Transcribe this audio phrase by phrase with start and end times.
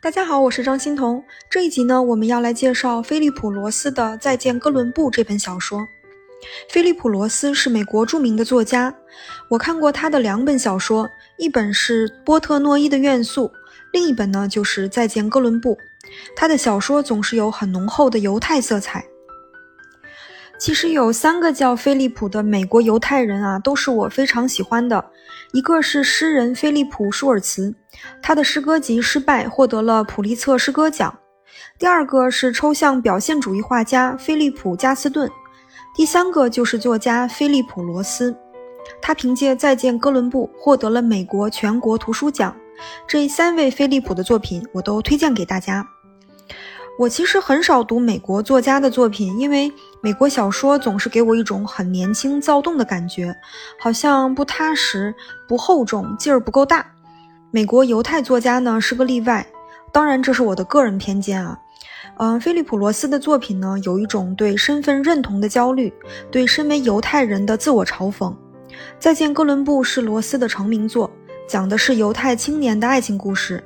[0.00, 1.24] 大家好，我是张欣彤。
[1.48, 5.86] 这一集呢，我们要来介绍菲利普·罗斯的《再见哥伦布》这本小说。
[6.68, 8.94] 菲利普·罗斯是美国著名的作家，
[9.48, 11.08] 我看过他的两本小说，
[11.38, 13.48] 一本是《波特诺伊的怨诉》，
[13.92, 15.74] 另一本呢就是《再见哥伦布》。
[16.36, 19.04] 他的小说总是有很浓厚的犹太色彩。
[20.58, 25.04] 其实有三个叫菲利普的美国犹太人啊，都是我非常喜欢的。
[25.52, 27.74] 一个是诗人菲利普·舒尔茨，
[28.22, 31.12] 他的诗歌集《失败》获得了普利策诗歌奖。
[31.78, 35.30] 第二个是抽象表现主义画家菲利普·加斯顿。
[35.94, 38.34] 第三个就是作家菲利普·罗斯，
[39.02, 42.56] 他凭借《再见哥伦布》获得了美国全国图书奖。
[43.06, 45.86] 这三位菲利普的作品，我都推荐给大家。
[46.96, 53.34] 我其实很少读美国作家的作品，因为美国小说总是给我一种很年轻、躁动的感觉，
[53.80, 55.12] 好像不踏实、
[55.48, 56.86] 不厚重、劲儿不够大。
[57.50, 59.44] 美国犹太作家呢是个例外，
[59.92, 61.58] 当然这是我的个人偏见啊。
[62.18, 65.92] 嗯，菲利普·罗斯的作品呢有一种对身份认同的焦虑，
[66.30, 68.30] 对身为犹太人的自我嘲讽。
[69.00, 71.10] 《再见哥伦布》是罗斯的成名作，
[71.48, 73.64] 讲的是犹太青年的爱情故事。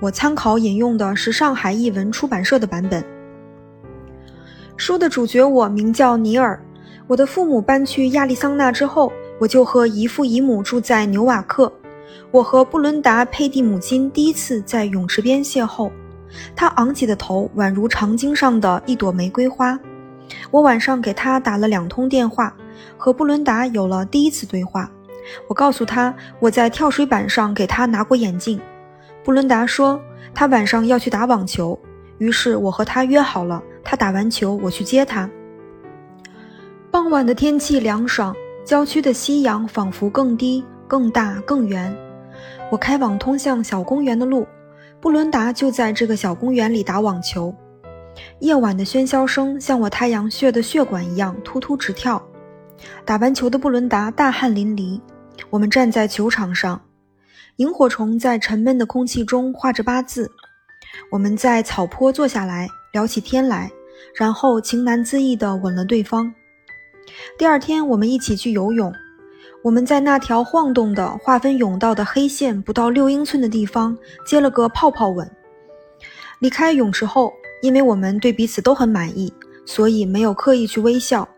[0.00, 3.04] 我参考引用的是上海译文出版社的版本。
[4.76, 6.60] 书的主角我名叫尼尔。
[7.06, 11.70] 我的父母搬去亚利桑那之后，我就和姨父姨母住在纽瓦克。
[12.30, 15.90] 我和布伦达·佩蒂姆金第一次在泳池边邂逅。
[16.56, 19.78] 他昂起的头宛如长茎上的一朵玫瑰花。
[20.50, 22.56] 我晚上给他打了两通电话，
[22.96, 24.90] 和布伦达有了第一次对话。
[25.46, 28.58] 我告诉他我在跳水板上给他拿过眼镜。
[29.24, 29.98] 布伦达说，
[30.34, 31.78] 他晚上要去打网球，
[32.18, 35.28] 于是我和他约好了，他打完球我去接他。
[36.90, 41.96] 傍晚的天气凉爽，郊区的夕阳仿佛更低、更大、更圆。
[42.70, 44.46] 我开往通向小公园的路，
[45.00, 47.54] 布伦达就在这个小公园里打网球。
[48.40, 52.22] 夜晚的喧嚣声像我太阳穴的血管一样突突直跳。
[53.06, 55.00] 打完球的布伦达大汗淋漓，
[55.48, 56.78] 我们站在球场上。
[57.58, 60.28] 萤火虫在沉闷的空气中画着八字。
[61.08, 63.70] 我们在草坡坐下来聊起天来，
[64.12, 66.32] 然后情难自抑地吻了对方。
[67.38, 68.92] 第二天，我们一起去游泳。
[69.62, 75.30] 我们在那条晃动的、划分泳道的黑线不到六英寸的地方接了个泡泡吻。
[76.40, 77.32] 离开泳池后，
[77.62, 79.32] 因为我们对彼此都很满意，
[79.64, 81.28] 所以没有刻意去微笑。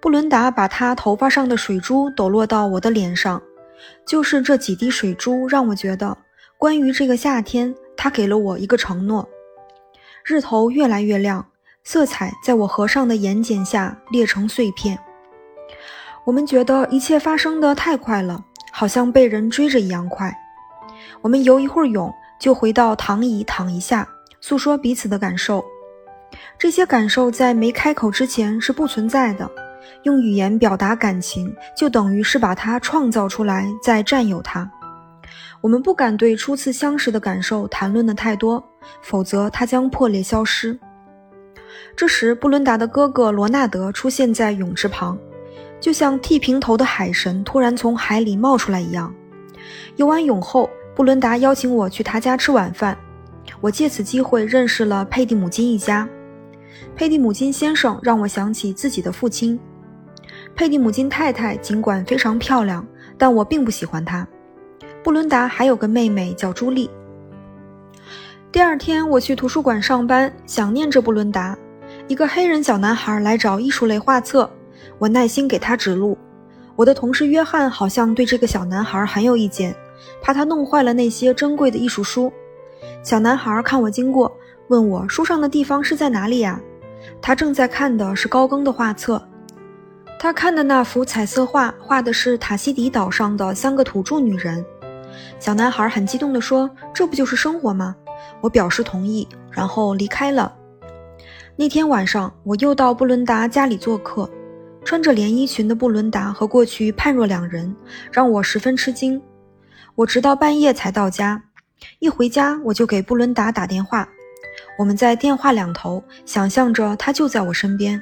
[0.00, 3.42] 布伦达把他头发上的水珠抖落到我的脸上。
[4.06, 6.16] 就是这几滴水珠让我觉得，
[6.58, 9.28] 关于这个夏天，他给了我一个承诺。
[10.24, 11.46] 日头越来越亮，
[11.84, 14.98] 色彩在我合上的眼睑下裂成碎片。
[16.24, 20.32] 我们觉得一切发生的太快了，好像被人追着一样快。
[21.20, 24.08] 我们游一会儿泳，就回到躺椅躺一下，
[24.40, 25.64] 诉说彼此的感受。
[26.56, 29.50] 这些感受在没开口之前是不存在的。
[30.02, 34.70] 用语言表达感情，就等于是把它创造出来，再占有它。
[35.60, 38.62] 我们不敢对初次相识的感受谈论的太多，
[39.00, 40.78] 否则它将破裂消失。
[41.96, 45.16] 这时，布伦达的哥哥罗纳德出现在泳池旁，
[45.80, 49.14] 就像剃平头的海神突然从海里冒出来一样。
[49.96, 52.98] 游完泳后，布伦达邀请我去他家吃晚饭，
[53.60, 56.08] 我借此机会认识了佩蒂姆金一家。
[56.96, 59.58] 佩蒂姆金先生让我想起自己的父亲。
[60.54, 62.86] 佩蒂姆金太太尽管非常漂亮，
[63.16, 64.26] 但我并不喜欢她。
[65.02, 66.88] 布伦达还有个妹妹叫朱莉。
[68.52, 71.56] 第二天我去图书馆上班，想念着布伦达。
[72.06, 74.48] 一个黑人小男孩来找艺术类画册，
[74.98, 76.16] 我耐心给他指路。
[76.76, 79.74] 我的同事约翰好像对这个小男孩很有意见，
[80.20, 82.32] 怕他弄坏了那些珍贵的艺术书。
[83.02, 84.30] 小男孩看我经过，
[84.68, 86.60] 问我书上的地方是在哪里呀？
[87.20, 89.22] 他正在看的是高更的画册。
[90.22, 94.64] 他看的那幅彩色画，画的是塔西迪岛上的三个土著女人。
[95.40, 97.96] 小男孩很激动地说：“这不就是生活吗？”
[98.40, 100.54] 我表示同意，然后离开了。
[101.56, 104.30] 那天晚上，我又到布伦达家里做客。
[104.84, 107.74] 穿着连衣裙的布伦达和过去判若两人，
[108.12, 109.20] 让我十分吃惊。
[109.96, 111.42] 我直到半夜才到家，
[111.98, 114.08] 一回家我就给布伦达打电话。
[114.78, 118.00] 我们在电话两头，想象着他就在我身边。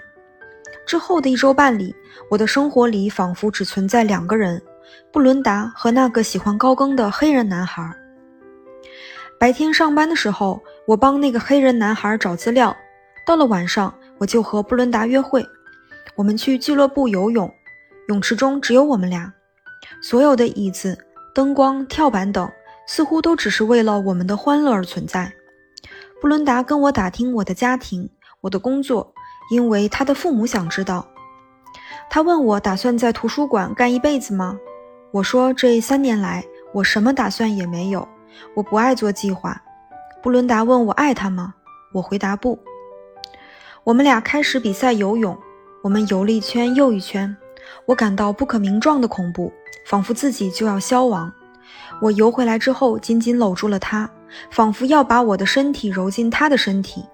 [0.87, 1.94] 之后的一周半里，
[2.31, 4.61] 我的生活里仿佛只存在两个人：
[5.12, 7.94] 布伦达和那个喜欢高更的黑人男孩。
[9.38, 12.75] 白天上班的时候，我帮那个黑人男孩找资料；
[13.26, 15.46] 到了晚上，我就和布伦达约会。
[16.17, 17.50] 我们去俱乐部游泳，
[18.08, 19.32] 泳池中只有我们俩。
[20.02, 20.99] 所有的椅子、
[21.34, 22.50] 灯光、跳板等，
[22.87, 25.32] 似乎都只是为了我们的欢乐而存在。
[26.20, 28.11] 布伦达跟我打听我的家庭、
[28.43, 29.14] 我的工作，
[29.50, 31.06] 因为他的父母想知道。
[32.08, 34.58] 他问我打算在图书馆干一辈子吗？
[35.12, 38.08] 我说这三年来我什么打算也没有，
[38.55, 39.61] 我不爱做计划。
[40.23, 41.55] 布伦达问我爱他吗？
[41.93, 42.58] 我回答不。
[43.85, 45.37] 我们俩开始比赛游泳，
[45.82, 47.37] 我们游了一圈又一圈。
[47.87, 49.53] 我感到不可名状的恐怖，
[49.87, 51.32] 仿佛自己就要消亡。
[52.00, 54.11] 我游回来之后，紧紧搂住了他，
[54.50, 57.05] 仿佛要把我的身体揉进他的身体。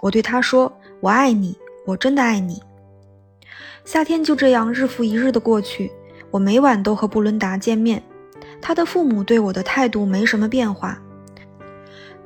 [0.00, 2.62] 我对他说：“我爱你，我真的爱你。”
[3.84, 5.92] 夏天就这样日复一日的过去，
[6.30, 8.02] 我每晚都和布伦达见面。
[8.60, 10.98] 他的父母对我的态度没什么变化。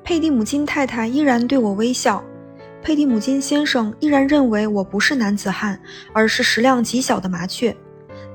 [0.04, 2.22] 佩蒂姆金太太依然对我微笑。
[2.80, 5.78] 佩蒂姆金先生依然认为我不是男子汉，
[6.12, 7.76] 而是食量极小的麻雀。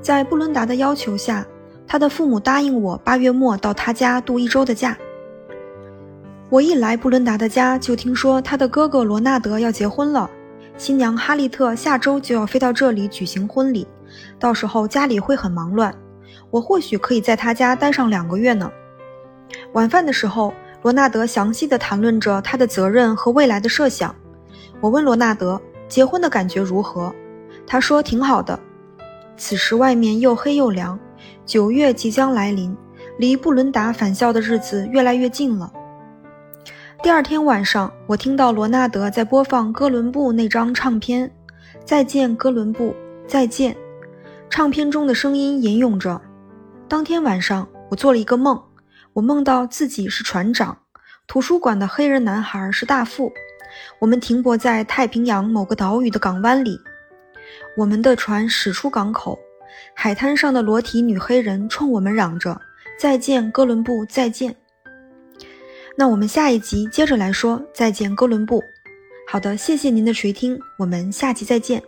[0.01, 1.47] 在布伦达的要求下，
[1.87, 4.97] 他的父母答应我八月末到他家度一周的假。
[6.49, 10.29] 我一来布伦达的家，就听说他的哥哥罗纳德要结婚了，
[10.75, 13.87] 新娘哈利特下周就要飞到这里举行婚礼，
[14.39, 15.93] 到时候家里会很忙乱。
[16.49, 18.69] 我或许可以在他家待上两个月呢。
[19.73, 24.13] 晚饭的时候，罗纳德详细的谈论着他的责任和未来的设想。
[24.81, 27.13] 我问罗纳德结婚的感觉如何，
[27.67, 28.59] 他说挺好的。
[29.37, 30.99] 此时外面又黑又凉，
[31.45, 32.75] 九月即将来临，
[33.17, 35.71] 离布伦达返校的日子越来越近了。
[37.03, 41.27] 第二天晚上，我听到罗纳德在播放哥伦布那张唱片，
[41.83, 42.95] 《再见哥伦布，
[43.27, 43.73] 再见》。
[44.49, 46.21] 唱片中的声音吟咏着。
[46.87, 48.57] 当天晚上，我做了一个梦，
[49.11, 50.77] 我梦到自己是船长，
[51.27, 53.29] 图书馆的黑人男孩是大副。
[53.99, 56.79] 我们停泊在太平洋某个岛屿的港湾里，
[57.75, 59.37] 我们的船驶出港口，
[59.93, 62.57] 海滩上的裸体女黑人冲我们嚷着
[62.97, 64.55] ：“再见，哥伦布，再见。”
[65.95, 68.63] 那我们下一集接着来说再见，哥伦布。
[69.27, 71.81] 好的，谢谢您的垂听，我们下集再见。